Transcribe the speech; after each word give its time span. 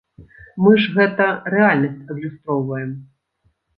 Мы 0.63 0.71
ж, 0.85 0.93
гэта, 0.95 1.27
рэальнасць 1.55 2.07
адлюстроўваем. 2.15 2.91